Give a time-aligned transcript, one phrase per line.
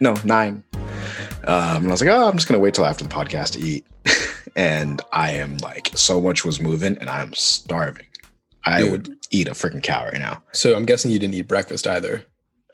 [0.00, 0.62] no nine.
[1.46, 3.60] Um, and I was like, oh, I'm just gonna wait till after the podcast to
[3.60, 3.86] eat.
[4.56, 8.06] and I am like, so much was moving, and I'm starving.
[8.64, 8.90] I Dude.
[8.92, 10.42] would eat a freaking cow right now.
[10.52, 12.24] So I'm guessing you didn't eat breakfast either.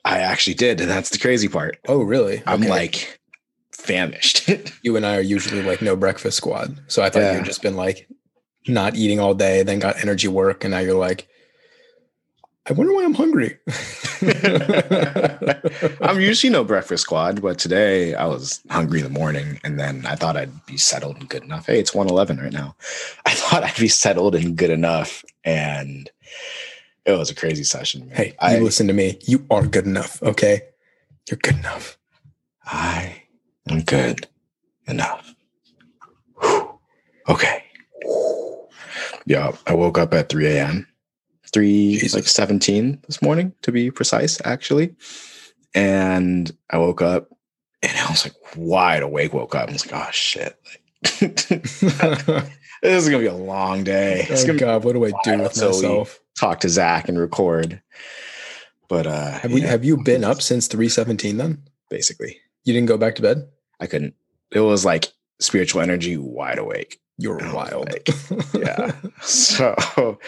[0.04, 1.78] I actually did, and that's the crazy part.
[1.88, 2.42] Oh, really?
[2.46, 2.70] I'm Okay.
[2.70, 3.20] like
[3.72, 4.48] famished.
[4.82, 6.78] you and I are usually like no breakfast squad.
[6.88, 7.36] So I thought Yeah.
[7.36, 8.08] you'd just been like
[8.68, 11.26] not eating all day, then got energy work, and now you're like,
[12.68, 13.58] I wonder why I'm hungry.
[16.02, 20.04] I'm usually no breakfast squad, but today I was hungry in the morning and then
[20.06, 21.66] I thought I'd be settled and good enough.
[21.66, 22.76] Hey, it's 111 right now.
[23.26, 25.24] I thought I'd be settled and good enough.
[25.42, 26.10] And
[27.06, 28.06] it was a crazy session.
[28.08, 28.16] Man.
[28.16, 29.18] hey, I, you listen to me.
[29.22, 30.22] You are good enough.
[30.22, 30.60] Okay.
[31.30, 31.96] You're good enough.
[32.64, 33.22] I
[33.70, 34.28] am good
[34.86, 35.34] enough.
[36.40, 36.78] Whew.
[37.28, 37.64] Okay.
[39.24, 40.86] Yeah, I woke up at 3 a.m.
[41.52, 42.14] 3 Jesus.
[42.14, 44.94] like 17 this morning to be precise, actually.
[45.74, 47.28] And I woke up
[47.82, 49.68] and I was like wide awake, woke up.
[49.68, 50.58] I was like, oh shit.
[51.22, 51.26] oh
[52.82, 54.26] this is gonna be a long day.
[54.28, 56.20] Gonna God, what do I do with myself?
[56.38, 57.82] talk to Zach and record.
[58.88, 61.62] But uh Have, we, yeah, have you been up since 317 then?
[61.88, 63.48] basically You didn't go back to bed?
[63.80, 64.14] I couldn't.
[64.52, 67.00] It was like spiritual energy wide awake.
[67.20, 67.90] You're wild.
[67.92, 68.08] like,
[68.54, 68.92] yeah.
[69.22, 70.18] So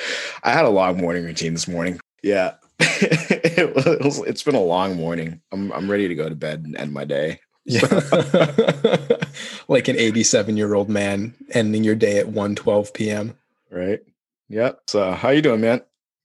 [0.44, 1.98] I had a long morning routine this morning.
[2.22, 2.54] Yeah.
[2.78, 5.40] it was, it's been a long morning.
[5.52, 7.40] I'm I'm ready to go to bed and end my day.
[7.64, 7.80] Yeah.
[9.68, 13.38] like an 87 year old man ending your day at 1 12 p.m.
[13.70, 14.00] Right.
[14.48, 14.80] Yep.
[14.88, 15.80] So how you doing, man?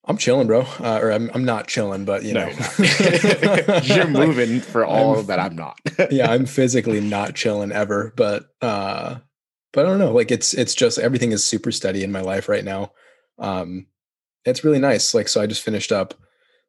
[0.05, 0.61] I'm chilling, bro.
[0.79, 3.79] Uh, or I'm, I'm not chilling, but you No, know, you're.
[3.97, 5.77] You're moving for all I'm- that I'm not.
[6.11, 9.17] yeah, I'm physically not chilling ever, but uh,
[9.77, 10.11] but I don't know.
[10.11, 12.93] Like it's it's just everything is super steady in my life right now.
[13.37, 13.85] Um,
[14.43, 15.13] it's really nice.
[15.13, 16.15] Like so, I just finished up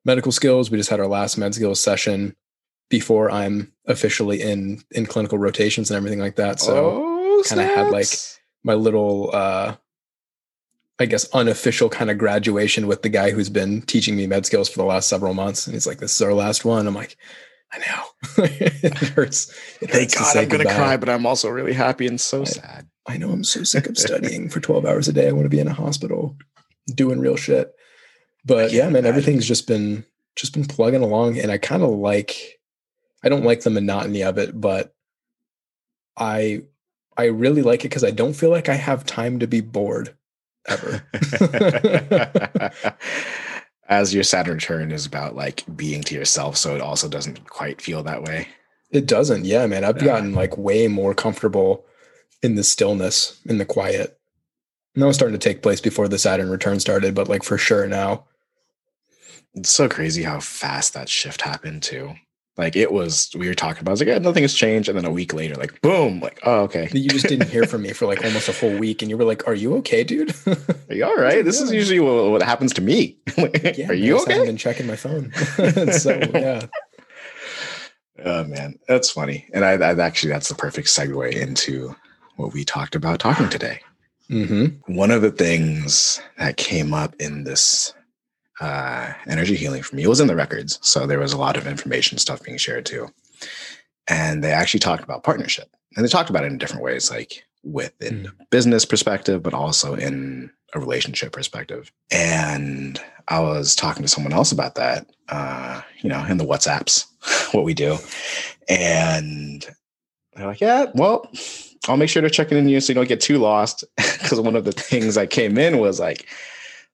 [0.04, 0.70] medical skills.
[0.70, 2.36] We just had our last med skills session
[2.90, 6.60] before I'm officially in in clinical rotations and everything like that.
[6.60, 7.02] So.
[7.02, 8.08] oh, kinda had, like,
[8.62, 9.76] my little uh
[10.98, 14.68] I guess unofficial kind of graduation with the guy who's been teaching me med skills
[14.68, 15.66] for the last several months.
[15.66, 16.86] And he's like, This is our last one.
[16.86, 17.16] I'm like,
[17.72, 18.04] I know.
[18.44, 19.50] it hurts.
[19.80, 22.42] It Thank hurts to God I'm gonna cry, but I'm also really happy and so
[22.42, 22.87] I- sad.
[23.08, 25.28] I know I'm so sick of studying for 12 hours a day.
[25.28, 26.36] I want to be in a hospital
[26.94, 27.72] doing real shit.
[28.44, 29.06] But yeah, man, imagine.
[29.06, 30.04] everything's just been
[30.36, 32.60] just been plugging along and I kind of like
[33.24, 34.94] I don't like the monotony of it, but
[36.16, 36.62] I
[37.16, 40.14] I really like it because I don't feel like I have time to be bored
[40.68, 41.02] ever.
[43.88, 47.80] As your Saturn return is about like being to yourself, so it also doesn't quite
[47.80, 48.48] feel that way.
[48.90, 49.46] It doesn't.
[49.46, 49.82] Yeah, man.
[49.82, 50.04] I've Yeah.
[50.04, 51.84] gotten like way more comfortable
[52.42, 54.18] in the stillness, in the quiet.
[54.94, 57.58] And that was starting to take place before the Saturn return started, but like for
[57.58, 58.24] sure now.
[59.54, 62.14] It's so crazy how fast that shift happened too.
[62.56, 63.90] Like it was, we were talking about.
[63.90, 66.40] I was like, yeah, nothing has changed, and then a week later, like boom, like
[66.42, 69.08] oh okay, You just didn't hear from me for like almost a full week, and
[69.08, 71.44] you were like, "Are you okay, dude?" are you all right?
[71.44, 73.16] This is usually what, what happens to me.
[73.76, 74.46] Yeah, are you man, I haven't okay?
[74.46, 75.32] been checking my phone.
[75.92, 76.66] so yeah,
[78.24, 79.46] Oh man, that's funny.
[79.52, 81.94] And I, I actually that's the perfect segue into
[82.38, 83.80] what we talked about talking today.
[84.28, 87.92] hmm One of the things that came up in this
[88.60, 91.66] uh, energy healing for me was in the records, so there was a lot of
[91.66, 93.08] information stuff being shared too.
[94.08, 97.44] And they actually talked about partnership, and they talked about it in different ways, like
[97.64, 101.90] within a business perspective, but also in a relationship perspective.
[102.10, 107.06] And I was talking to someone else about that, uh, you know, in the WhatsApps,
[107.52, 107.98] what we do,
[108.68, 109.66] and
[110.34, 111.28] they're like, "Yeah, well."
[111.88, 113.84] I'll make sure to check in on you so you don't get too lost.
[114.28, 116.26] Because one of the things I came in was like,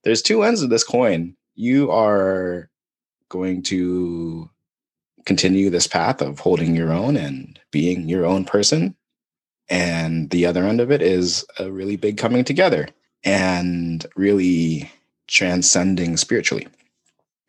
[0.03, 1.35] there's two ends of this coin.
[1.55, 2.69] You are
[3.27, 4.49] going to
[5.25, 8.95] continue this path of holding your own and being your own person.
[9.69, 12.87] And the other end of it is a really big coming together
[13.25, 14.89] and really
[15.27, 16.67] transcending spiritually.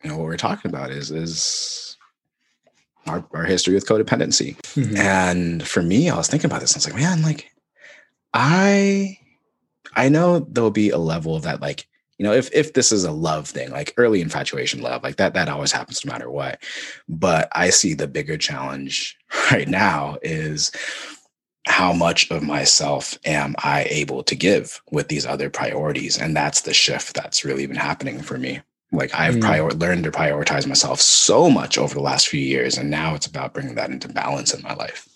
[0.03, 1.86] You know, what we're talking about is is
[3.09, 4.55] our, our history with codependency.
[4.75, 4.97] Mhm.
[4.97, 6.75] And for me, I was thinking about this.
[6.75, 7.51] I was like, man, like
[8.33, 9.17] I
[9.95, 11.87] I know there'll be a level of that, like,
[12.19, 15.33] you know, if if this is a love thing, like early infatuation love, like that,
[15.33, 16.61] that always happens no matter what.
[17.07, 19.17] But I see the bigger challenge
[19.51, 20.71] right now is
[21.67, 26.17] how much of myself am I able to give with these other priorities?
[26.17, 28.61] And that's the shift that's really been happening for me.
[28.91, 29.41] Like I've Mm.
[29.41, 33.27] prior- learned to prioritize myself so much over the last few years, and now it's
[33.27, 35.07] about bringing that into balance in my life.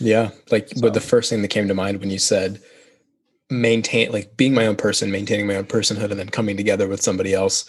[0.00, 0.30] Yeah.
[0.50, 2.60] Like, So- but the first thing that came to mind when you said
[3.50, 7.02] maintain like being my own person, maintaining my own personhood, and then coming together with
[7.02, 7.64] somebody else.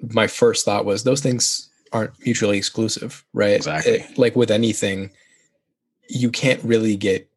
[0.00, 3.54] My first thought was those things aren't mutually exclusive, right?
[3.56, 3.92] Exactly.
[4.00, 5.10] It, like with anything,
[6.08, 7.28] you can't really get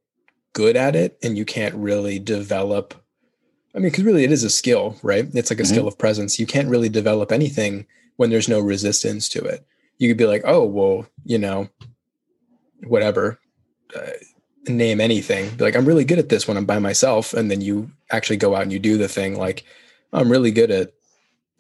[0.54, 2.94] good at it and you can't really develop.
[3.76, 5.28] I mean, because really it is a skill, right?
[5.34, 5.74] It's like a mm-hmm.
[5.74, 6.40] skill of presence.
[6.40, 7.86] You can't really develop anything
[8.16, 9.66] when there's no resistance to it.
[9.98, 11.70] You could be like, oh, well, you know,
[12.84, 13.40] whatever.
[13.94, 14.12] Uh,
[14.68, 15.56] name anything.
[15.56, 17.34] Be like, I'm really good at this when I'm by myself.
[17.34, 19.38] And then you actually go out and you do the thing.
[19.38, 19.64] Like,
[20.14, 20.94] I'm really good at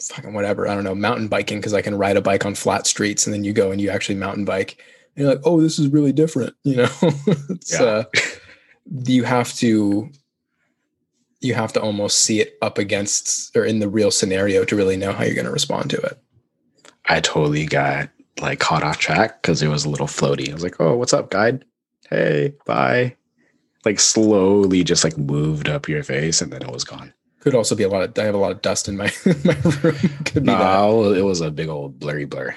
[0.02, 0.68] fucking whatever.
[0.68, 3.28] I don't know, mountain biking because I can ride a bike on flat streets.
[3.28, 4.82] And then you go and you actually mountain bike.
[5.16, 6.56] And you're like, oh, this is really different.
[6.64, 7.84] You know, it's, yeah.
[7.84, 8.04] uh,
[9.06, 10.10] you have to,
[11.42, 14.98] you have to almost see it up against or in the real scenario to really
[14.98, 16.20] know how you're going to respond to it.
[17.06, 18.10] I totally got
[18.42, 20.50] like caught off track because it was a little floaty.
[20.50, 21.64] I was like, oh, what's up, guide?
[22.10, 23.16] hey, bye.
[23.84, 27.14] Like slowly just like moved up your face and then it was gone.
[27.40, 29.12] Could also be a lot of, I have a lot of dust in my,
[29.44, 29.96] my room.
[30.26, 31.20] Could be no, that.
[31.20, 32.56] it was a big old blurry blur.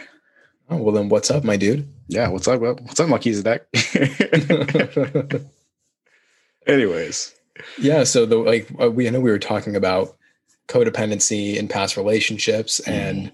[0.71, 1.89] Oh, well then what's up, my dude?
[2.09, 2.61] Yeah, what's up?
[2.61, 3.67] What's up, Marquis deck?
[6.67, 7.35] Anyways.
[7.79, 10.17] Yeah, so the like uh, we I know we were talking about
[10.69, 13.33] codependency in past relationships and mm.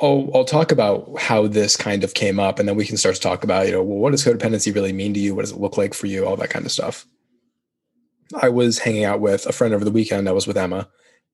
[0.00, 3.14] I'll, I'll talk about how this kind of came up and then we can start
[3.14, 5.34] to talk about, you know, well, what does codependency really mean to you?
[5.34, 6.24] What does it look like for you?
[6.24, 7.06] All that kind of stuff.
[8.40, 10.28] I was hanging out with a friend over the weekend.
[10.28, 10.88] I was with Emma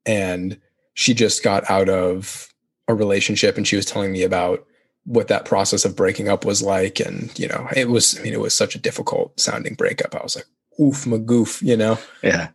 [0.05, 0.61] and
[0.95, 2.53] she just got out of
[2.89, 4.67] a relationship and she was telling me about
[5.05, 6.99] what that process of breaking up was like.
[6.99, 10.15] And, you know, it was, I mean, it was such a difficult sounding breakup.
[10.15, 10.47] I was like,
[10.81, 11.99] oof, my goof, you know?
[12.23, 12.49] Yeah.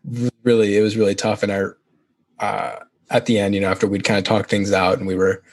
[0.44, 1.44] Really, it was really tough.
[1.44, 1.64] And I,
[2.44, 2.80] uh,
[3.10, 5.44] at the end, you know, after we'd kind of talked things out and we were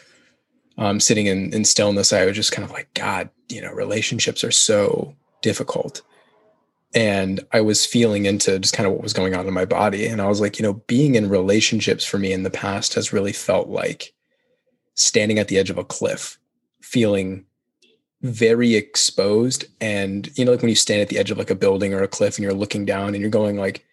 [0.78, 4.42] um, sitting in, in stillness, I was just kind of like, God, you know, relationships
[4.44, 6.02] are so difficult.
[6.94, 10.06] And I was feeling into just kind of what was going on in my body.
[10.06, 13.12] And I was like, you know, being in relationships for me in the past has
[13.12, 14.12] really felt like
[14.94, 16.38] standing at the edge of a cliff,
[16.80, 17.44] feeling
[18.22, 19.64] very exposed.
[19.80, 22.02] And, you know, like when you stand at the edge of like a building or
[22.02, 23.84] a cliff and you're looking down and you're going like,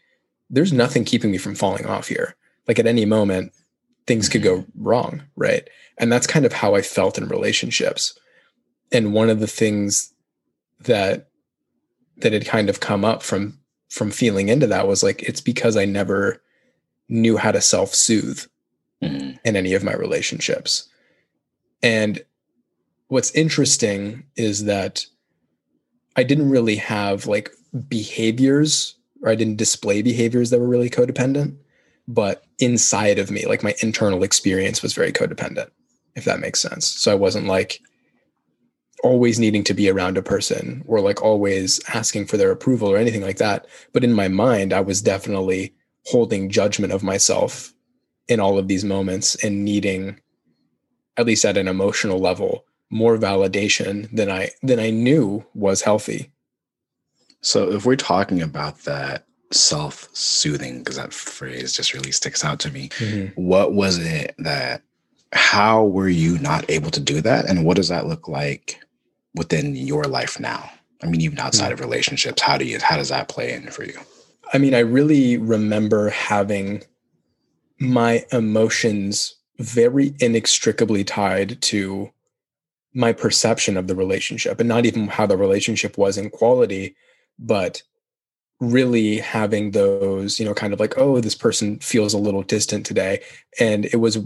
[0.50, 2.36] there's nothing keeping me from falling off here.
[2.68, 3.54] Like at any moment,
[4.06, 5.24] things could go wrong.
[5.36, 5.68] Right.
[5.98, 8.18] And that's kind of how I felt in relationships.
[8.92, 10.14] And one of the things
[10.82, 11.30] that
[12.18, 13.60] that had kind of come up from
[13.90, 16.42] from feeling into that was like it's because I never
[17.10, 18.46] knew how to self-soothe
[19.02, 19.38] mm-hmm.
[19.44, 20.88] in any of my relationships.
[21.82, 22.22] And
[23.08, 25.06] what's interesting is that
[26.16, 27.52] I didn't really have like
[27.88, 31.58] behaviors or I didn't display behaviors that were really codependent,
[32.08, 35.70] but inside of me, like my internal experience was very codependent
[36.18, 36.88] if that makes sense.
[36.88, 37.80] So I wasn't like
[39.04, 42.98] always needing to be around a person or like always asking for their approval or
[42.98, 43.68] anything like that.
[43.94, 45.76] But in my mind, I was definitely
[46.08, 47.72] holding judgment of myself
[48.28, 50.20] in all of these moments and needing,
[51.18, 56.32] at least at an emotional level, more validation than I than I knew was healthy.
[57.42, 62.72] So if we're talking about that self-soothing, because that phrase just really sticks out to
[62.72, 63.42] me, mm-hmm.
[63.42, 64.82] what was it that
[65.34, 68.80] how were you not able to do that and what does that look like
[69.36, 70.70] within your life now
[71.04, 71.74] i mean even outside mm-hmm.
[71.74, 73.98] of relationships how do you how does that play in for you
[74.54, 76.82] i mean i really remember having
[77.80, 82.10] my emotions very inextricably tied to
[82.94, 86.96] my perception of the relationship and not even how the relationship was in quality
[87.38, 87.82] but
[88.60, 92.86] really having those you know kind of like oh this person feels a little distant
[92.86, 93.22] today
[93.60, 94.18] and it was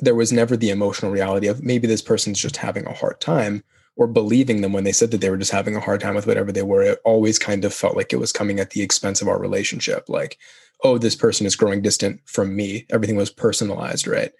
[0.00, 3.62] there was never the emotional reality of maybe this person's just having a hard time
[3.96, 6.26] or believing them when they said that they were just having a hard time with
[6.26, 6.82] whatever they were.
[6.82, 10.08] It always kind of felt like it was coming at the expense of our relationship.
[10.08, 10.38] Like,
[10.82, 12.86] oh, this person is growing distant from me.
[12.90, 14.32] Everything was personalized, right?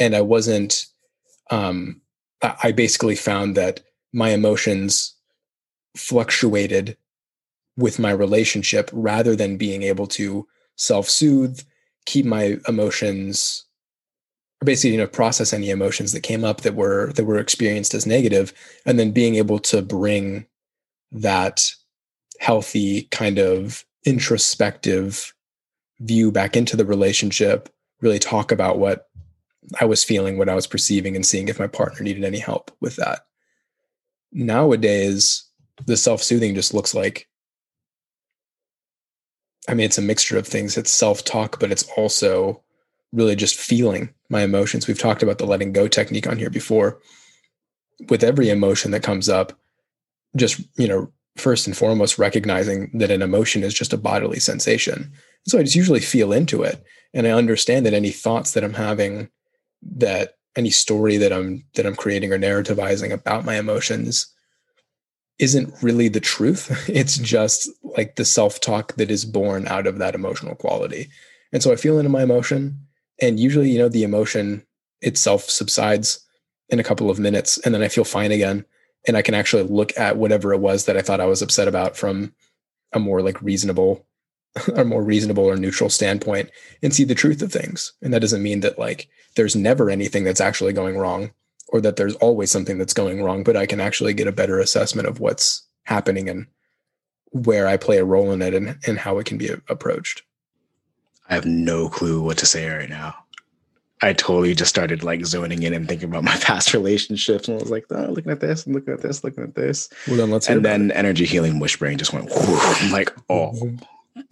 [0.00, 0.86] And I wasn't,
[1.50, 2.00] um,
[2.62, 3.80] I basically found that
[4.12, 5.14] my emotions
[5.96, 6.96] fluctuated
[7.76, 10.46] with my relationship rather than being able to
[10.76, 11.60] self soothe,
[12.06, 13.64] keep my emotions
[14.64, 18.06] basically you know process any emotions that came up that were that were experienced as
[18.06, 18.52] negative
[18.86, 20.46] and then being able to bring
[21.12, 21.70] that
[22.40, 25.34] healthy kind of introspective
[26.00, 27.68] view back into the relationship
[28.00, 29.08] really talk about what
[29.80, 32.70] i was feeling what i was perceiving and seeing if my partner needed any help
[32.80, 33.20] with that
[34.32, 35.44] nowadays
[35.86, 37.28] the self-soothing just looks like
[39.68, 42.62] i mean it's a mixture of things it's self-talk but it's also
[43.14, 44.86] really just feeling my emotions.
[44.86, 46.98] We've talked about the letting go technique on here before.
[48.08, 49.52] With every emotion that comes up,
[50.36, 55.12] just, you know, first and foremost, recognizing that an emotion is just a bodily sensation
[55.46, 58.74] so I just usually feel into it and I understand that any thoughts that I'm
[58.74, 59.28] having
[59.96, 64.26] that any story that I'm that I'm creating or narrativizing about my emotions
[65.38, 66.88] isn't really the truth.
[66.88, 71.08] It's just like the self-talk that is born out of that emotional quality.
[71.52, 72.78] And so I feel into my emotion
[73.20, 74.64] and usually, you know, the emotion
[75.00, 76.20] itself subsides
[76.68, 78.64] in a couple of minutes and then I feel fine again
[79.06, 81.68] and I can actually look at whatever it was that I thought I was upset
[81.68, 82.34] about from
[82.92, 84.06] a more like reasonable
[84.76, 86.50] a more reasonable or neutral standpoint
[86.82, 87.92] and see the truth of things.
[88.02, 91.32] And that doesn't mean that like there's never anything that's actually going wrong
[91.68, 94.58] or that there's always something that's going wrong, but I can actually get a better
[94.58, 96.46] assessment of what's happening and
[97.32, 100.22] where I play a role in it and, and how it can be approached.
[101.28, 103.14] I have no clue what to say right now.
[104.02, 107.62] I totally just started like zoning in and thinking about my past relationships, and I
[107.62, 110.30] was like, "Oh, looking at this, and looking at this, looking at this." Well, then
[110.30, 110.48] let's.
[110.48, 110.94] And then it.
[110.94, 112.26] energy healing mush brain just went.
[112.26, 112.82] Whoosh.
[112.82, 113.54] I'm like, "Oh,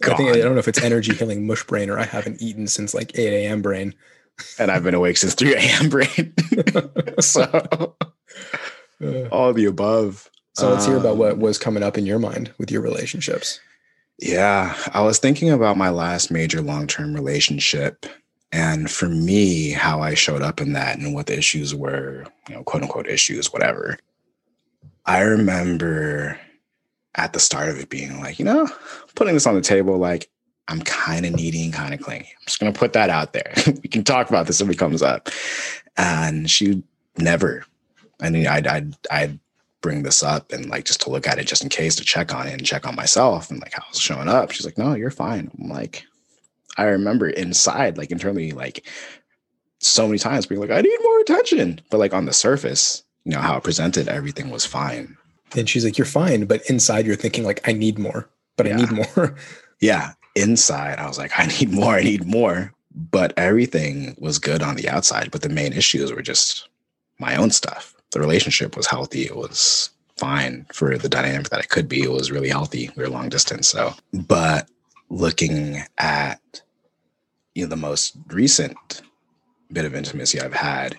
[0.01, 0.13] God.
[0.13, 2.67] I think I don't know if it's energy healing mush brain or I haven't eaten
[2.67, 3.61] since like 8 a.m.
[3.61, 3.93] brain.
[4.57, 5.89] And I've been awake since 3 a.m.
[5.89, 6.33] brain.
[7.19, 7.95] so
[9.31, 10.29] all the above.
[10.53, 13.59] So let's hear about what um, was coming up in your mind with your relationships.
[14.19, 18.05] Yeah, I was thinking about my last major long term relationship.
[18.51, 22.55] And for me, how I showed up in that and what the issues were, you
[22.55, 23.97] know, quote unquote issues, whatever.
[25.07, 26.39] I remember
[27.15, 28.67] at the start of it being like, you know,
[29.15, 30.29] putting this on the table, like,
[30.67, 32.29] I'm kind of needy and kind of clingy.
[32.39, 33.53] I'm just going to put that out there.
[33.67, 35.29] we can talk about this if it comes up.
[35.97, 36.83] And she
[37.17, 37.65] never,
[38.21, 39.39] I mean, I'd, I'd, I'd
[39.81, 42.33] bring this up and like just to look at it just in case to check
[42.33, 44.51] on it and check on myself and like how it's showing up.
[44.51, 45.51] She's like, no, you're fine.
[45.59, 46.05] I'm like,
[46.77, 48.87] I remember inside, like internally, like
[49.79, 51.81] so many times being like, I need more attention.
[51.89, 55.17] But like on the surface, you know, how it presented, everything was fine.
[55.55, 56.45] And she's like, You're fine.
[56.45, 58.73] But inside, you're thinking, like, I need more, but yeah.
[58.73, 59.35] I need more.
[59.79, 60.11] yeah.
[60.35, 61.95] Inside, I was like, I need more.
[61.95, 62.73] I need more.
[62.95, 65.31] But everything was good on the outside.
[65.31, 66.67] But the main issues were just
[67.19, 67.95] my own stuff.
[68.11, 69.25] The relationship was healthy.
[69.25, 72.03] It was fine for the dynamic that it could be.
[72.03, 72.89] It was really healthy.
[72.95, 73.67] We were long distance.
[73.67, 74.67] So, but
[75.09, 76.61] looking at
[77.55, 79.01] you know the most recent
[79.71, 80.97] bit of intimacy I've had,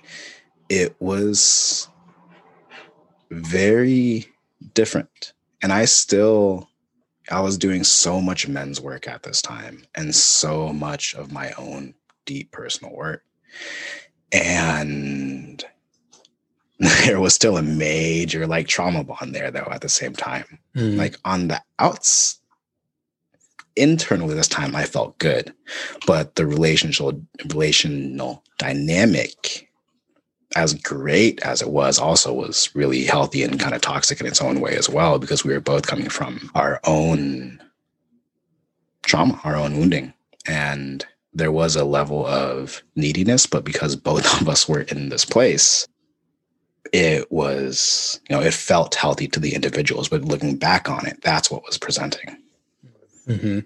[0.68, 1.88] it was
[3.30, 4.26] very
[4.72, 5.32] different.
[5.62, 6.68] And I still,
[7.30, 11.52] I was doing so much men's work at this time and so much of my
[11.52, 11.94] own
[12.24, 13.24] deep personal work.
[14.32, 15.64] And
[16.78, 20.58] there was still a major like trauma bond there though at the same time.
[20.76, 20.96] Mm.
[20.96, 22.40] Like on the outs
[23.76, 25.52] internally this time I felt good,
[26.06, 29.63] but the relational relational dynamic
[30.56, 34.40] as great as it was, also was really healthy and kind of toxic in its
[34.40, 37.60] own way as well, because we were both coming from our own
[39.02, 40.12] trauma, our own wounding.
[40.46, 45.24] And there was a level of neediness, but because both of us were in this
[45.24, 45.86] place,
[46.92, 50.08] it was, you know, it felt healthy to the individuals.
[50.08, 52.36] But looking back on it, that's what was presenting.
[53.26, 53.60] Mm-hmm.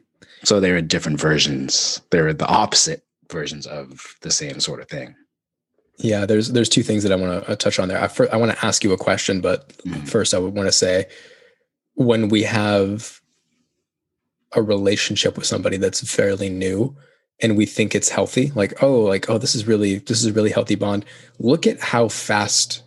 [0.44, 2.00] So there are different versions.
[2.10, 5.14] They're the opposite versions of the same sort of thing.
[5.98, 8.00] Yeah, there's there's two things that I want to uh, touch on there.
[8.00, 10.04] I, I want to ask you a question, but mm-hmm.
[10.04, 11.06] first I would want to say
[11.94, 13.20] when we have
[14.52, 16.96] a relationship with somebody that's fairly new
[17.40, 20.32] and we think it's healthy, like oh, like oh, this is really this is a
[20.32, 21.04] really healthy bond.
[21.38, 22.82] Look at how fast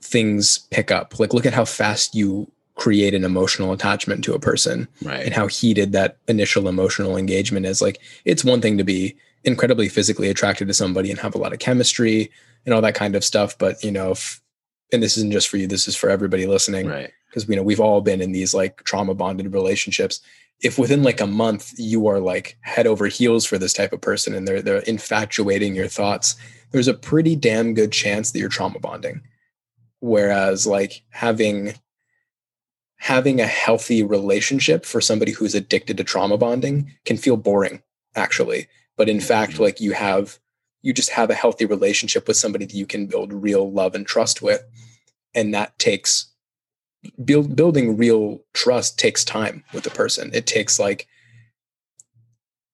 [0.00, 1.18] things pick up.
[1.18, 5.24] Like look at how fast you create an emotional attachment to a person right.
[5.24, 7.82] and how heated that initial emotional engagement is.
[7.82, 11.52] Like it's one thing to be incredibly physically attracted to somebody and have a lot
[11.52, 12.30] of chemistry
[12.64, 13.56] and all that kind of stuff.
[13.58, 14.40] But you know, if,
[14.92, 16.86] and this isn't just for you, this is for everybody listening.
[16.86, 17.10] Right.
[17.28, 20.20] Because you know, we've all been in these like trauma bonded relationships.
[20.60, 24.00] If within like a month you are like head over heels for this type of
[24.00, 26.36] person and they're they're infatuating your thoughts,
[26.70, 29.22] there's a pretty damn good chance that you're trauma bonding.
[30.00, 31.74] Whereas like having
[32.96, 37.82] having a healthy relationship for somebody who's addicted to trauma bonding can feel boring
[38.14, 39.62] actually but in fact mm-hmm.
[39.62, 40.38] like you have
[40.82, 44.06] you just have a healthy relationship with somebody that you can build real love and
[44.06, 44.62] trust with.
[45.34, 46.32] And that takes
[47.24, 50.30] build, building real trust takes time with a person.
[50.34, 51.06] It takes like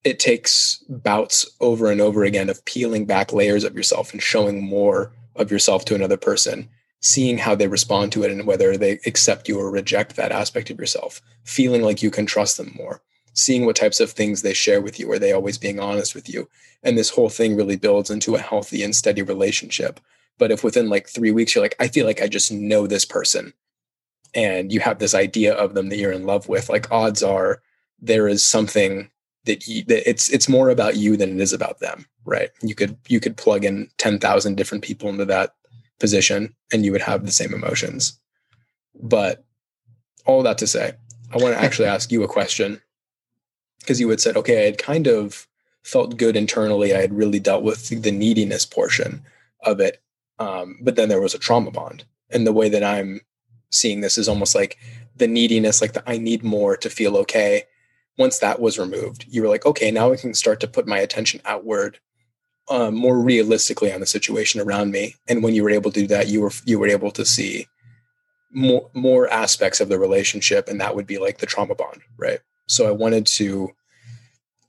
[0.05, 4.65] it takes bouts over and over again of peeling back layers of yourself and showing
[4.65, 6.69] more of yourself to another person
[7.01, 10.71] seeing how they respond to it and whether they accept you or reject that aspect
[10.71, 13.03] of yourself feeling like you can trust them more
[13.38, 15.11] seeing what types of things they share with you.
[15.12, 16.49] Are they always being honest with you?
[16.83, 20.00] And this whole thing really builds into a healthy and steady relationship.
[20.38, 23.04] But if within like three weeks, you're like, I feel like I just know this
[23.04, 23.52] person
[24.35, 27.62] and you have this idea of them that you're in love with, like odds are
[28.00, 29.09] there is something
[29.45, 32.50] that, you, that it's it's more about you than it is about them, right?
[32.61, 35.54] You could you could plug in ten thousand different people into that
[36.00, 38.21] position, and you would have the same emotions.
[39.00, 39.45] But
[40.26, 40.92] all that to say,
[41.33, 42.83] I want to actually ask you a question
[43.81, 45.47] because you had said, okay, I had kind of
[45.83, 46.95] felt good internally.
[46.95, 49.23] I had really dealt with the neediness portion
[49.63, 50.03] of it,
[50.39, 53.21] um, but then there was a trauma bond, and the way that I'm
[53.71, 54.79] seeing this is almost like
[55.17, 57.65] the neediness, like the I need more to feel okay.
[58.17, 60.99] Once that was removed, you were like, okay, now I can start to put my
[60.99, 62.01] attention outward
[62.71, 65.15] um, more realistically on the situation around me.
[65.29, 67.67] And when you were able to do that, you were you were able to see
[68.51, 72.41] more more aspects of the relationship, and that would be like the trauma bond, right?
[72.69, 73.71] So I wanted to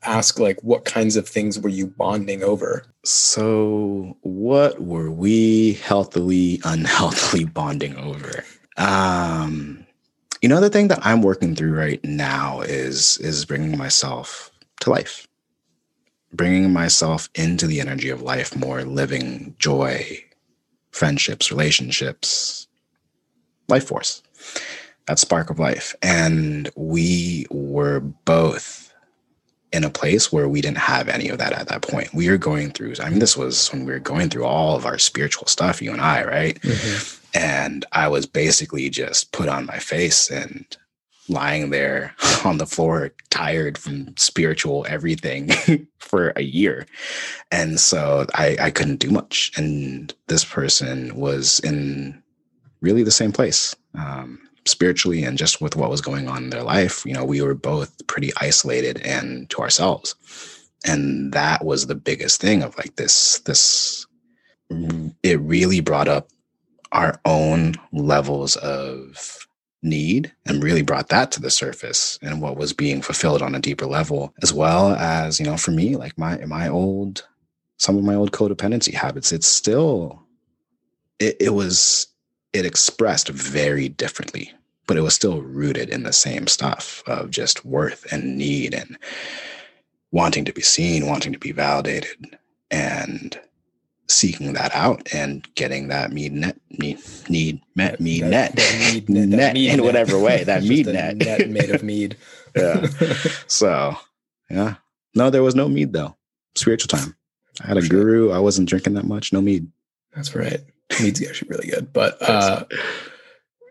[0.03, 2.86] ask, like, what kinds of things were you bonding over?
[3.03, 8.44] So, what were we healthily, unhealthily bonding over?
[8.77, 9.86] Um,
[10.41, 14.51] you know, the thing that I'm working through right now is is bringing myself
[14.82, 15.27] to life,
[16.34, 20.24] bringing myself into the energy of life more, living joy,
[20.91, 22.68] friendships, relationships,
[23.68, 24.24] life force,
[25.10, 25.96] that spark of life.
[26.01, 28.94] And we were both
[29.72, 32.13] in a place where we didn't have any of that at that point.
[32.13, 34.86] We were going through, I mean, this was when we were going through all of
[34.86, 36.60] our spiritual stuff, you and I, right?
[36.62, 40.66] Mm-hmm and I was basically just put on my face and
[41.28, 45.50] lying there on the floor, tired from spiritual everything
[46.00, 46.86] for a year.
[47.51, 49.51] And so I, I couldn't do much.
[49.56, 52.22] And this person was in
[52.82, 53.75] really the same place.
[53.94, 57.42] Um, spiritually and just with what was going on in their life you know we
[57.42, 60.16] were both pretty isolated and to ourselves.
[60.86, 64.06] And that was the biggest thing of like this this
[65.24, 66.28] it really brought up
[66.92, 69.48] our own levels of
[69.82, 73.60] need and really brought that to the surface and what was being fulfilled on a
[73.60, 77.26] deeper level as well as you know for me like my my old
[77.78, 80.22] some of my old codependency habits it's still
[81.19, 82.08] it, it was
[82.53, 84.51] it expressed very differently
[84.89, 88.97] but it was still rooted in the same stuff of just worth and need and
[90.12, 92.38] wanting to be seen wanting to be validated
[92.71, 93.39] and
[94.07, 96.97] seeking that out and getting that need net need
[97.29, 98.55] need met mead net.
[98.55, 101.17] that, that net, net in whatever way that mead net.
[101.17, 102.17] net made of mead.
[102.55, 102.88] Yeah.
[103.45, 103.95] So
[104.49, 104.75] yeah.
[105.13, 106.17] No there was no mead though.
[106.55, 107.15] Spiritual time.
[107.62, 107.89] I had a sure.
[107.89, 108.31] guru.
[108.31, 109.31] I wasn't drinking that much.
[109.31, 109.71] No mead.
[110.15, 110.62] That's right
[111.02, 112.63] mead's actually really good but uh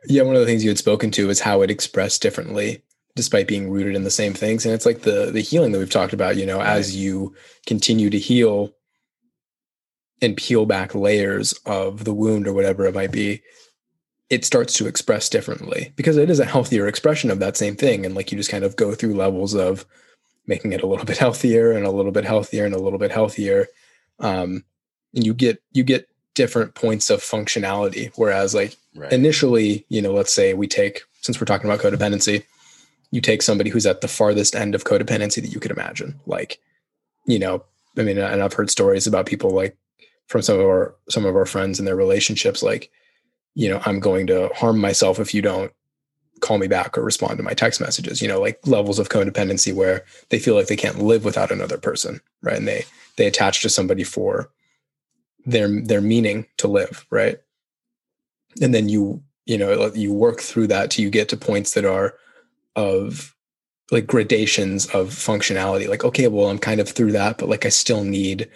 [0.07, 2.83] yeah one of the things you had spoken to is how it expressed differently
[3.17, 5.91] despite being rooted in the same things and it's like the the healing that we've
[5.91, 6.69] talked about you know right.
[6.69, 7.35] as you
[7.67, 8.73] continue to heal
[10.21, 13.43] and peel back layers of the wound or whatever it might be,
[14.31, 18.05] it starts to express differently because it is a healthier expression of that same thing.
[18.05, 19.87] And like you just kind of go through levels of
[20.47, 23.13] making it a little bit healthier and a little bit healthier and a little bit
[23.13, 23.67] healthier.
[24.19, 24.65] Um,
[25.15, 28.13] and you get you get different points of functionality.
[28.15, 29.13] Whereas like right.
[29.13, 32.45] initially, you know, let's say we take since we're talking about codependency,
[33.11, 36.19] you take somebody who's at the farthest end of codependency that you could imagine.
[36.27, 36.61] Like,
[37.27, 37.65] you know,
[37.99, 39.77] I mean, and I've heard stories about people like
[40.29, 42.91] from some of our some of our friends and their relationships like
[43.55, 45.73] you know i'm going to harm myself if you don't
[46.41, 49.75] call me back or respond to my text messages you know like levels of codependency
[49.75, 52.85] where they feel like they can't live without another person right and they
[53.17, 54.51] they attach to somebody for
[55.51, 57.39] their their meaning to live right?
[58.61, 61.85] And then you you know you work through that till you get to points that
[61.85, 62.15] are
[62.77, 63.35] of
[63.91, 65.89] like gradations of functionality.
[65.89, 68.49] Like okay well i'm kind of through that but like i still need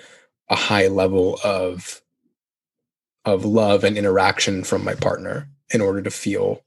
[0.50, 2.02] a high level of
[3.24, 6.62] of love and interaction from my partner in order to feel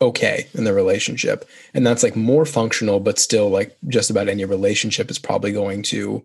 [0.00, 1.48] okay in the relationship.
[1.72, 5.82] And that's like more functional but still like just about any relationship is probably going
[5.84, 6.24] to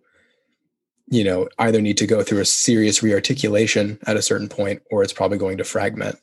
[1.10, 5.04] you know either need to go through a serious rearticulation at a certain point or
[5.04, 6.16] it's probably going to fragment.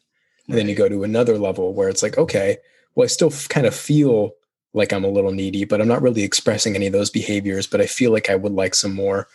[0.46, 0.57] And right.
[0.57, 2.59] then you go to another level where it's like okay
[2.94, 4.33] well i still f- kind of feel
[4.75, 7.81] like i'm a little needy but i'm not really expressing any of those behaviors but
[7.81, 9.29] i feel like i would like some more.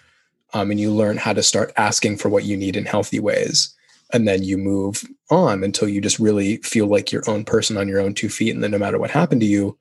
[0.53, 3.73] Um, and you learn how to start asking for what you need in healthy ways.
[4.11, 7.87] And then you move on until you just really feel like your own person on
[7.87, 9.77] your own two feet and then no matter what happened to you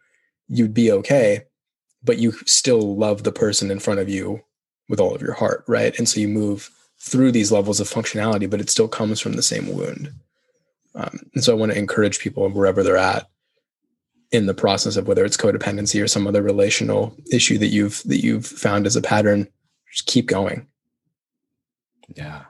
[0.49, 1.43] you'd be okay
[2.03, 4.43] but you still love the person in front of you
[4.91, 8.49] with all of your heart right and so you move through these levels of functionality
[8.49, 10.13] but it still comes from the same wound
[10.95, 13.27] um, and so i want to encourage people wherever they're at
[14.33, 18.23] in the process of whether it's codependency or some other relational issue that you've that
[18.23, 19.49] you've found as a pattern
[19.91, 20.67] just keep going.
[22.15, 22.43] Yeah.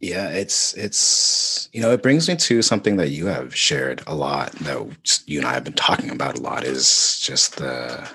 [0.00, 4.14] Yeah, it's it's you know, it brings me to something that you have shared a
[4.14, 8.08] lot that you and I have been talking about a lot is just the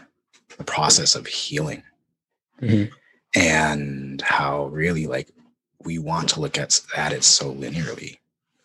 [0.57, 1.83] the process of healing
[2.61, 2.89] Mhm.
[3.35, 5.31] and how really like
[5.83, 8.17] we want to look at at it so linearly.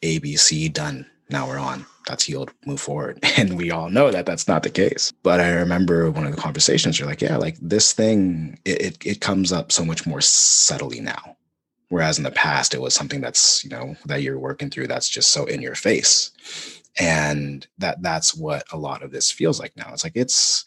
[0.02, 1.06] Abc done.
[1.30, 1.86] Now we're on.
[2.08, 2.50] That's healed.
[2.66, 3.20] Move forward.
[3.38, 5.12] And we all know that that's not the case.
[5.22, 9.06] But i remember one of the conversations you're like yeah like this thing it, it,
[9.06, 11.36] it comes up so much more subtly now.
[11.88, 15.08] Whereas in the past it was something that's you know that you're working through that's
[15.08, 16.30] just so in your face.
[16.98, 19.90] And that that's what a lot of this feels like now.
[19.92, 20.64] It's like it's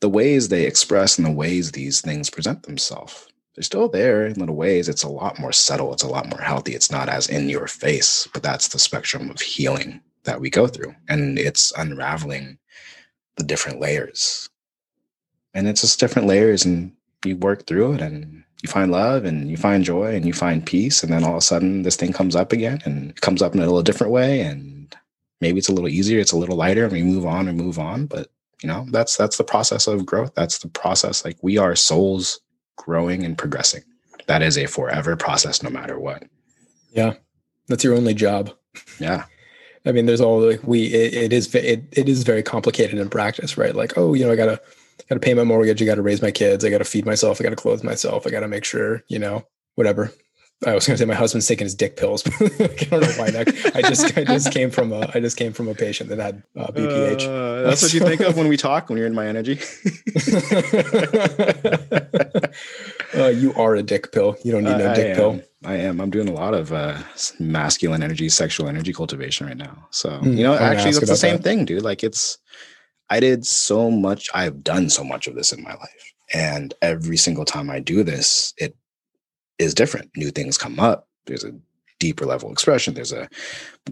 [0.00, 4.34] the ways they express and the ways these things present themselves they're still there in
[4.34, 4.88] little ways.
[4.88, 7.66] It's a lot more subtle it's a lot more healthy it's not as in your
[7.66, 12.58] face but that's the spectrum of healing that we go through and it's unraveling
[13.34, 14.48] the different layers.
[15.54, 16.92] And it's just different layers and
[17.24, 20.64] you work through it and you find love and you find joy and you find
[20.64, 23.42] peace and then all of a sudden this thing comes up again and it comes
[23.42, 24.94] up in a little different way and
[25.40, 27.80] maybe it's a little easier it's a little lighter and we move on and move
[27.80, 28.30] on but
[28.62, 32.40] you know that's that's the process of growth that's the process like we are souls
[32.76, 33.82] growing and progressing
[34.26, 36.24] that is a forever process no matter what
[36.92, 37.14] Yeah.
[37.68, 38.52] That's your only job.
[38.98, 39.24] yeah
[39.86, 40.86] I mean, there's all like we.
[40.86, 41.54] It, it is.
[41.54, 43.74] It, it is very complicated in practice, right?
[43.74, 44.60] Like, oh, you know, I gotta
[45.08, 45.80] gotta pay my mortgage.
[45.82, 46.64] I gotta raise my kids.
[46.64, 47.40] I gotta feed myself.
[47.40, 48.26] I gotta clothe myself.
[48.26, 50.12] I gotta make sure, you know, whatever.
[50.66, 52.24] I was gonna say my husband's taking his dick pills.
[52.26, 52.30] I
[52.90, 53.30] don't know why.
[53.30, 56.18] That, I just I just came from a I just came from a patient that
[56.18, 57.26] had uh, BPH.
[57.26, 59.58] Uh, that's what you think of when we talk when you're in my energy
[63.14, 64.36] uh, you are a dick pill.
[64.44, 65.16] You don't need no I dick am.
[65.16, 65.42] pill.
[65.64, 66.00] I am.
[66.00, 66.98] I'm doing a lot of uh,
[67.38, 69.86] masculine energy, sexual energy cultivation right now.
[69.90, 71.42] So Hmm, you know, I'm actually, that's the same that.
[71.42, 71.82] thing, dude.
[71.82, 72.38] Like it's,
[73.10, 74.28] I did so much.
[74.34, 78.04] I've done so much of this in my life, and every single time I do
[78.04, 78.76] this, it
[79.58, 80.10] is different.
[80.16, 81.08] New things come up.
[81.26, 81.52] There's a
[81.98, 82.94] deeper level expression.
[82.94, 83.28] There's a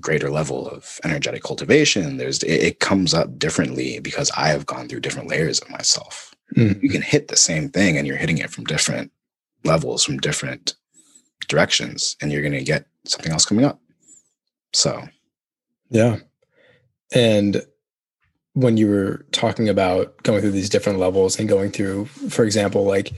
[0.00, 2.16] greater level of energetic cultivation.
[2.18, 6.32] There's it, it comes up differently because I have gone through different layers of myself
[6.54, 6.80] Mm.
[6.80, 9.10] you can hit the same thing and you're hitting it from different
[9.64, 10.76] levels from different
[11.48, 13.80] directions and you're going to get something else coming up
[14.72, 15.08] so
[15.90, 16.18] Yeah.
[17.12, 17.62] And
[18.52, 22.84] when you were talking about going through these different levels and going through, for example,
[22.84, 23.12] like,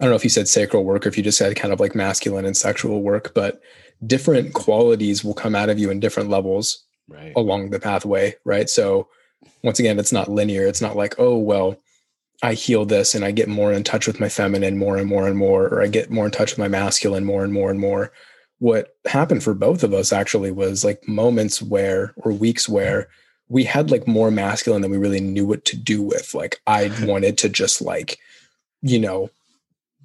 [0.00, 1.80] I don't know if you said sacral work or if you just said kind of
[1.80, 3.60] like masculine and sexual work, but
[4.06, 8.70] different qualities will come out of you in different levels right along the pathway, right?
[8.70, 9.08] So
[9.62, 10.66] once again, it's not linear.
[10.66, 11.76] It's not like, oh, well,
[12.42, 15.26] I heal this and I get more in touch with my feminine more and more
[15.28, 17.78] and more, or I get more in touch with my masculine more and more and
[17.78, 18.12] more.
[18.58, 23.08] What happened for both of us actually was like moments where, or weeks where
[23.48, 26.34] we had like more masculine than we really knew what to do with.
[26.34, 28.18] Like I wanted to just like,
[28.80, 29.28] you know,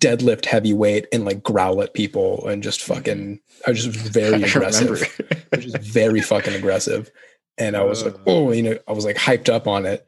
[0.06, 4.44] deadlift heavy weight and like growl at people and just fucking, I was just very
[4.50, 5.46] aggressive remember.
[5.50, 7.10] which is very fucking aggressive.
[7.58, 8.24] And I was like, Uh.
[8.28, 10.06] oh, you know, I was like hyped up on it.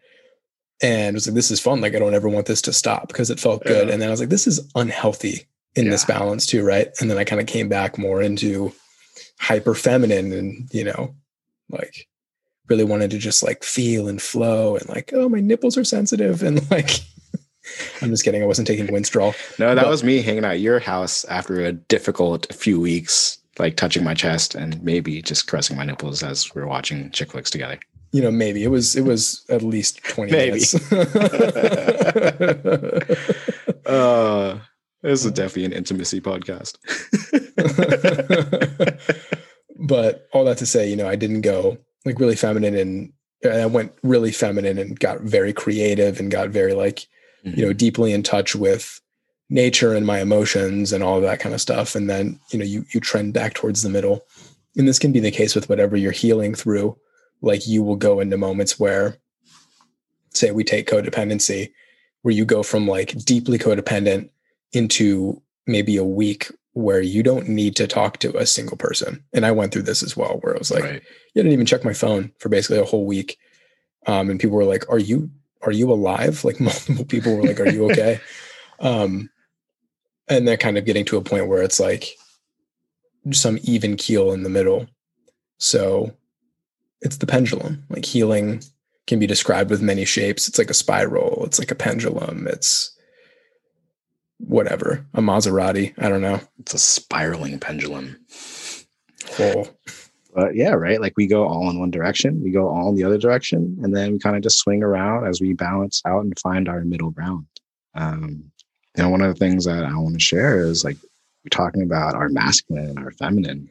[0.82, 1.82] And it was like, this is fun.
[1.82, 3.88] Like, I don't ever want this to stop because it felt good.
[3.88, 3.94] Yeah.
[3.94, 6.90] And then I was like, this is unhealthy in this balance too, right?
[7.00, 8.72] And then I kind of came back more into
[9.40, 11.16] hyper feminine and, you know,
[11.70, 12.08] like
[12.70, 16.44] really wanted to just like feel and flow and like, oh, my nipples are sensitive.
[16.44, 16.92] And like,
[18.02, 18.44] I'm just kidding.
[18.44, 19.36] I wasn't taking Winstrol.
[19.60, 23.40] no that But- was me hanging out at your house after a difficult few weeks
[23.60, 27.32] like touching my chest and maybe just caressing my nipples as we are watching chick
[27.32, 27.80] flicks together
[28.14, 30.52] You know, maybe it was, it was at least 20 Maybe.
[30.52, 30.92] minutes.
[33.86, 34.60] uh
[35.04, 36.78] this is definitely an intimacy podcast
[39.80, 43.54] but all that to say, you know, I didn't go like really feminine and and
[43.54, 47.06] I went really feminine and got very creative and got very like,
[47.56, 49.00] you know, deeply in touch with
[49.50, 51.96] nature and my emotions and all of that kind of stuff.
[51.96, 54.26] And then, you know, you you trend back towards the middle.
[54.76, 56.98] And this can be the case with whatever you're healing through.
[57.42, 59.18] Like you will go into moments where
[60.32, 61.72] say we take codependency,
[62.22, 64.30] where you go from like deeply codependent
[64.74, 69.24] into maybe a week where you don't need to talk to a single person.
[69.34, 71.02] And I went through this as well, where I was like, right
[71.38, 73.38] you didn't even check my phone for basically a whole week.
[74.08, 75.30] Um, and people were like, are you,
[75.62, 76.44] are you alive?
[76.44, 78.20] Like multiple people were like, are you okay?
[78.80, 79.30] um,
[80.28, 82.10] and they're kind of getting to a point where it's like
[83.32, 84.88] some even keel in the middle.
[85.58, 86.14] So
[87.02, 88.62] it's the pendulum, like healing
[89.06, 90.48] can be described with many shapes.
[90.48, 91.46] It's like a spiral.
[91.46, 92.48] It's like a pendulum.
[92.48, 92.96] It's
[94.40, 95.94] whatever, a Maserati.
[95.98, 96.42] I don't know.
[96.60, 98.18] it's a spiraling pendulum
[99.36, 99.68] Whole.
[100.38, 101.02] But yeah, right.
[101.02, 103.96] Like we go all in one direction, we go all in the other direction, and
[103.96, 107.10] then we kind of just swing around as we balance out and find our middle
[107.10, 107.48] ground.
[107.96, 108.44] Um,
[108.96, 110.98] you know, one of the things that I want to share is like
[111.44, 113.68] we're talking about our masculine and our feminine.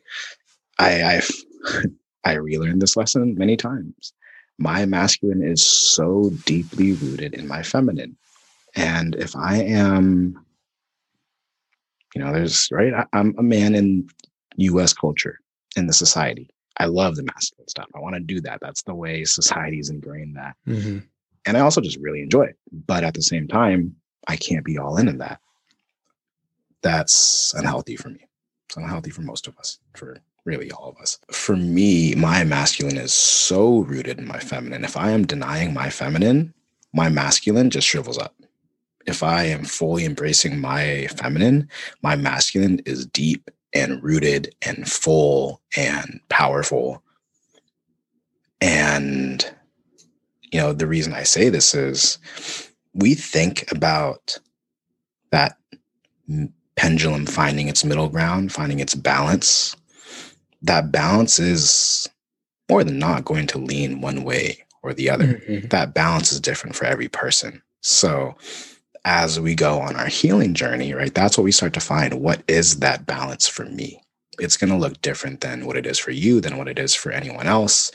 [0.76, 1.30] I I've
[2.24, 4.12] I relearned this lesson many times.
[4.58, 8.16] My masculine is so deeply rooted in my feminine.
[8.74, 10.44] And if I am,
[12.12, 14.08] you know, there's right, I, I'm a man in
[14.56, 15.38] US culture,
[15.76, 16.50] in the society.
[16.78, 17.86] I love the masculine stuff.
[17.94, 18.60] I want to do that.
[18.60, 20.56] That's the way society's ingrained that.
[20.66, 20.98] Mm-hmm.
[21.46, 22.58] And I also just really enjoy it.
[22.86, 25.40] But at the same time, I can't be all in in that.
[26.82, 28.26] That's unhealthy for me.
[28.68, 31.18] It's unhealthy for most of us, for really all of us.
[31.30, 34.84] For me, my masculine is so rooted in my feminine.
[34.84, 36.52] If I am denying my feminine,
[36.92, 38.34] my masculine just shrivels up.
[39.06, 41.68] If I am fully embracing my feminine,
[42.02, 47.02] my masculine is deep and rooted and full and powerful.
[48.60, 49.44] And,
[50.52, 52.18] you know, the reason I say this is
[52.94, 54.38] we think about
[55.30, 55.58] that
[56.76, 59.76] pendulum finding its middle ground, finding its balance.
[60.62, 62.08] That balance is
[62.70, 65.34] more than not going to lean one way or the other.
[65.48, 65.68] Mm-hmm.
[65.68, 67.62] That balance is different for every person.
[67.80, 68.34] So,
[69.06, 72.14] as we go on our healing journey, right, that's what we start to find.
[72.14, 74.02] What is that balance for me?
[74.40, 76.92] It's going to look different than what it is for you, than what it is
[76.92, 77.92] for anyone else.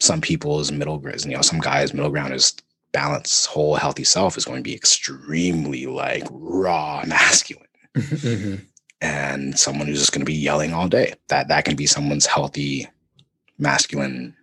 [0.00, 2.52] Some people's middle ground, you know, some guys' middle ground is
[2.92, 7.68] balance, whole, healthy self is going to be extremely like raw masculine.
[7.94, 8.64] Mm-hmm.
[9.00, 11.14] And someone who's just going to be yelling all day.
[11.28, 12.88] That that can be someone's healthy
[13.56, 14.34] masculine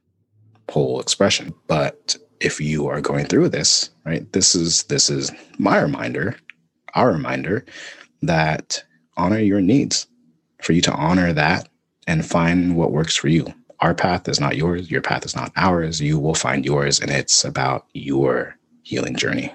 [0.69, 1.53] whole expression.
[1.67, 6.35] But if you are going through this, right, this is this is my reminder,
[6.95, 7.65] our reminder
[8.23, 8.83] that
[9.15, 10.07] honor your needs,
[10.61, 11.69] for you to honor that
[12.07, 13.53] and find what works for you.
[13.79, 16.01] Our path is not yours, your path is not ours.
[16.01, 19.53] You will find yours, and it's about your healing journey.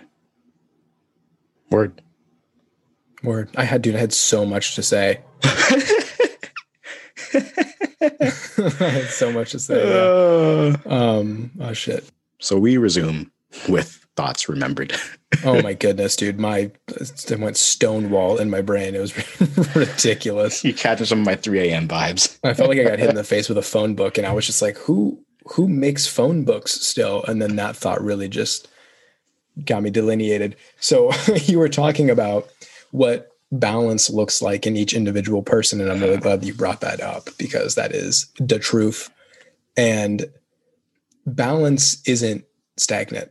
[1.70, 2.00] Word.
[3.22, 3.50] Word.
[3.56, 5.20] I had, dude, I had so much to say.
[7.34, 9.88] I had so much to say.
[9.88, 10.76] Yeah.
[10.86, 12.08] Uh, um, oh shit.
[12.38, 13.30] So we resume
[13.68, 14.94] with thoughts remembered.
[15.44, 16.40] oh my goodness, dude.
[16.40, 18.94] My it went stonewall in my brain.
[18.94, 19.14] It was
[19.76, 20.64] ridiculous.
[20.64, 21.88] You catching some of my 3 a.m.
[21.88, 22.38] vibes.
[22.42, 24.32] I felt like I got hit in the face with a phone book and I
[24.32, 27.22] was just like, who who makes phone books still?
[27.24, 28.68] And then that thought really just
[29.64, 30.56] got me delineated.
[30.80, 31.12] So
[31.44, 32.48] you were talking about
[32.90, 35.80] what balance looks like in each individual person.
[35.80, 39.10] And I'm really glad that you brought that up because that is the truth.
[39.76, 40.26] And
[41.26, 42.44] balance isn't
[42.76, 43.30] stagnant.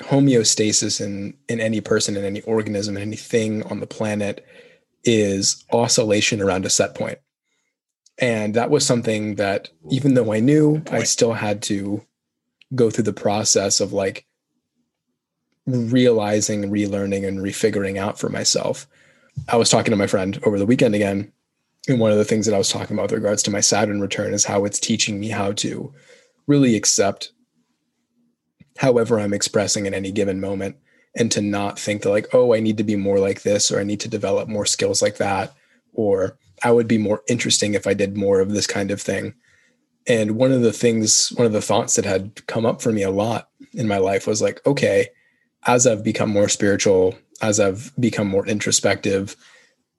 [0.00, 4.44] Homeostasis in, in any person, in any organism, in anything on the planet
[5.04, 7.18] is oscillation around a set point.
[8.18, 12.04] And that was something that even though I knew, I still had to
[12.74, 14.26] go through the process of like
[15.66, 18.86] realizing, relearning, and refiguring out for myself.
[19.48, 21.32] I was talking to my friend over the weekend again.
[21.88, 24.00] And one of the things that I was talking about with regards to my Saturn
[24.00, 25.92] return is how it's teaching me how to
[26.48, 27.30] really accept
[28.78, 30.76] however I'm expressing in any given moment
[31.16, 33.78] and to not think that like, oh, I need to be more like this or
[33.78, 35.54] I need to develop more skills like that
[35.92, 39.34] or I would be more interesting if I did more of this kind of thing.
[40.06, 43.02] And one of the things, one of the thoughts that had come up for me
[43.02, 45.08] a lot in my life was like, okay,
[45.66, 49.36] as I've become more spiritual, as I've become more introspective,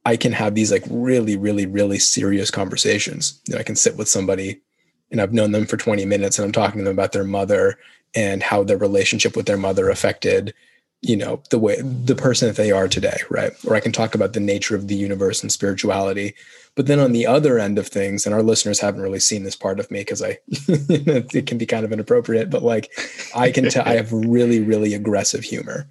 [0.06, 3.42] I can have these like really, really, really serious conversations.
[3.48, 4.62] You know, I can sit with somebody
[5.12, 7.78] and I've known them for 20 minutes and I'm talking to them about their mother
[8.16, 10.54] and how their relationship with their mother affected
[11.02, 13.54] you know the way the person that they are today right?
[13.66, 16.36] Or i can talk about the nature of the universe and spirituality.
[16.76, 19.56] But then on the other end of things and our listeners haven't really seen this
[19.56, 22.92] part of me because i it can be kind of inappropriate but like
[23.36, 25.88] i can tell i have really really aggressive humor.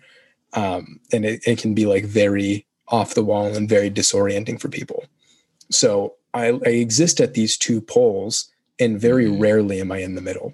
[0.55, 4.69] Um, and it, it can be like very off the wall and very disorienting for
[4.69, 5.05] people.
[5.71, 8.51] So I, I exist at these two poles
[8.81, 9.41] and very mm-hmm.
[9.41, 10.53] rarely am i in the middle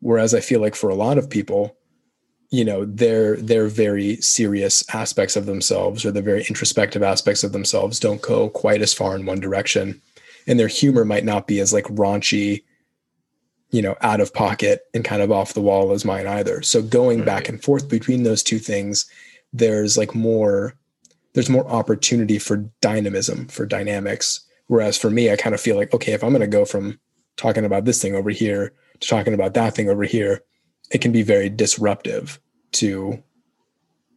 [0.00, 1.76] whereas i feel like for a lot of people
[2.50, 7.52] you know their their very serious aspects of themselves or the very introspective aspects of
[7.52, 10.00] themselves don't go quite as far in one direction
[10.46, 12.64] and their humor might not be as like raunchy
[13.70, 16.82] you know out of pocket and kind of off the wall as mine either so
[16.82, 17.26] going right.
[17.26, 19.08] back and forth between those two things
[19.52, 20.74] there's like more
[21.34, 25.94] there's more opportunity for dynamism for dynamics whereas for me i kind of feel like
[25.94, 26.98] okay if i'm going to go from
[27.40, 30.42] talking about this thing over here to talking about that thing over here
[30.90, 32.40] it can be very disruptive
[32.72, 33.22] to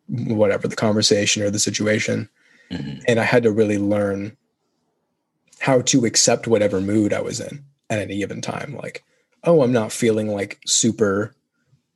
[0.08, 2.30] whatever the conversation or the situation.
[2.72, 3.02] Mm-hmm.
[3.08, 4.36] And I had to really learn
[5.60, 8.76] how to accept whatever mood I was in at any given time.
[8.76, 9.04] Like,
[9.44, 11.36] oh, I'm not feeling like super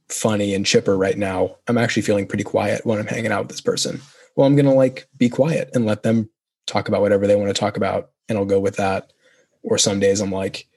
[0.09, 1.57] funny and chipper right now.
[1.67, 3.99] I'm actually feeling pretty quiet when I'm hanging out with this person.
[4.35, 6.29] Well, I'm going to like be quiet and let them
[6.65, 9.11] talk about whatever they want to talk about and I'll go with that.
[9.63, 10.67] Or some days I'm like,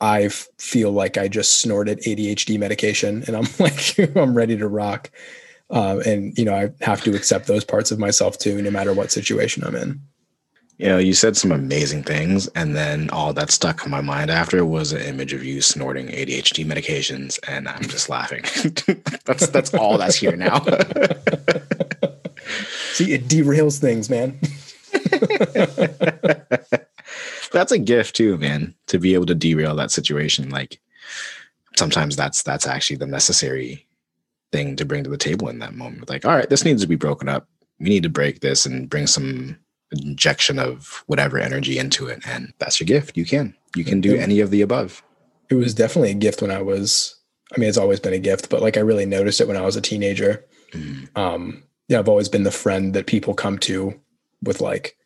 [0.00, 5.10] I feel like I just snorted ADHD medication and I'm like, I'm ready to rock.
[5.70, 8.92] Um, and you know, I have to accept those parts of myself too, no matter
[8.92, 10.00] what situation I'm in.
[10.78, 14.30] You know, you said some amazing things, and then all that stuck in my mind
[14.30, 18.42] after was an image of you snorting ADHD medications, and I'm just laughing.
[19.24, 20.60] that's that's all that's here now.
[22.92, 24.38] See, it derails things, man.
[27.50, 30.50] That's a gift too, man, to be able to derail that situation.
[30.50, 30.80] Like
[31.76, 33.86] sometimes that's that's actually the necessary
[34.52, 36.08] thing to bring to the table in that moment.
[36.08, 37.48] Like, all right, this needs to be broken up.
[37.78, 39.58] We need to break this and bring some
[39.92, 42.20] injection of whatever energy into it.
[42.26, 43.16] And that's your gift.
[43.16, 43.54] You can.
[43.74, 45.02] You can do any of the above.
[45.50, 47.16] It was definitely a gift when I was
[47.54, 49.62] I mean, it's always been a gift, but like I really noticed it when I
[49.62, 50.44] was a teenager.
[50.72, 51.16] Mm.
[51.16, 53.98] Um, yeah, I've always been the friend that people come to
[54.42, 54.96] with like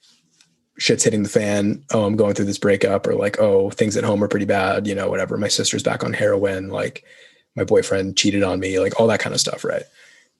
[0.80, 1.84] shit's hitting the fan.
[1.92, 4.86] Oh, I'm going through this breakup, or like, oh, things at home are pretty bad,
[4.86, 5.36] you know, whatever.
[5.36, 7.04] My sister's back on heroin, like
[7.54, 9.82] my boyfriend cheated on me, like all that kind of stuff, right?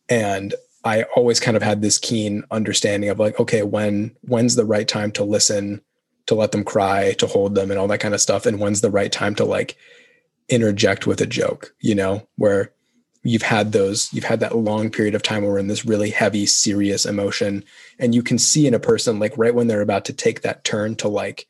[0.09, 4.65] And I always kind of had this keen understanding of like, okay, when when's the
[4.65, 5.83] right time to listen,
[6.27, 8.81] to let them cry, to hold them, and all that kind of stuff, and when's
[8.81, 9.77] the right time to like
[10.49, 12.73] interject with a joke, you know, where
[13.23, 16.11] you've had those, you've had that long period of time where we're in this really
[16.11, 17.65] heavy, serious emotion.
[17.99, 20.65] And you can see in a person, like right when they're about to take that
[20.65, 21.47] turn to like,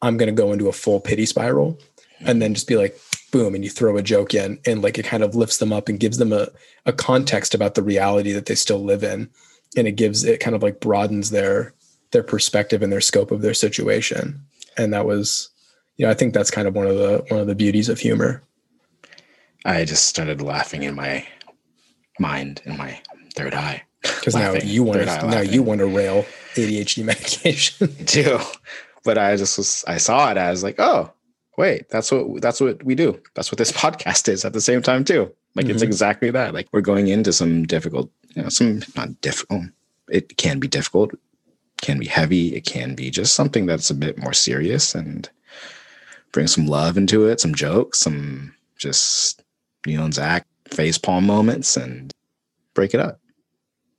[0.00, 1.78] I'm going to go into a full pity spiral
[2.20, 2.98] and then just be like,
[3.32, 5.88] boom, and you throw a joke in and like it kind of lifts them up
[5.88, 6.48] and gives them a,
[6.86, 9.28] a context about the reality that they still live in.
[9.76, 11.74] And it gives, it kind of like broadens their,
[12.12, 14.40] their perspective and their scope of their situation.
[14.76, 15.50] And that was,
[15.96, 17.98] you know, I think that's kind of one of the one of the beauties of
[17.98, 18.42] humor.
[19.64, 21.26] I just started laughing in my
[22.18, 23.00] mind, in my
[23.34, 23.82] third eye.
[24.02, 25.52] Because now you want to now laughing.
[25.52, 27.94] you want to rail ADHD medication.
[28.06, 28.38] too.
[29.04, 31.12] But I just was I saw it as like, oh,
[31.56, 33.20] wait, that's what that's what we do.
[33.34, 35.32] That's what this podcast is at the same time too.
[35.54, 35.74] Like mm-hmm.
[35.74, 36.54] it's exactly that.
[36.54, 39.64] Like we're going into some difficult, you know, some not difficult.
[40.10, 41.12] It can be difficult,
[41.80, 45.28] can be heavy, it can be just something that's a bit more serious and
[46.32, 49.41] bring some love into it, some jokes, some just
[49.86, 52.12] Neil and Zach face palm moments, and
[52.74, 53.20] break it up.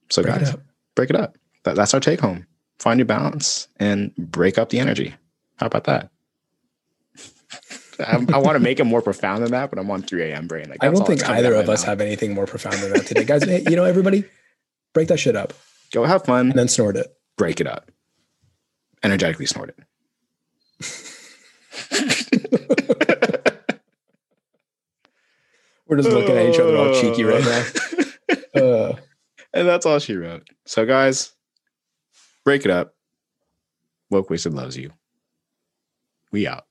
[0.10, 0.62] So break guys, it up.
[0.96, 1.38] break it up.
[1.64, 2.46] That, that's our take home.
[2.80, 5.16] Find your balance and break up the energy.
[5.58, 6.10] How about that?
[8.00, 10.48] I, I want to make it more profound than that, but I'm on 3 a.m.
[10.48, 10.68] brain.
[10.70, 13.46] Like, I don't think either of us have anything more profound than that today, guys.
[13.70, 14.26] you know, everybody,
[14.94, 15.54] break that shit up.
[15.92, 17.16] Go have fun, and then snort it.
[17.38, 17.92] Break it up.
[19.04, 19.84] Energetically snort it.
[25.94, 27.66] We're just looking at each other all cheeky right now.
[28.56, 28.96] Uh,
[29.52, 30.48] and that's all she wrote.
[30.66, 31.34] So, guys,
[32.46, 32.94] break it up.
[34.12, 34.92] Woke Wasted loves you.
[36.32, 36.66] We out.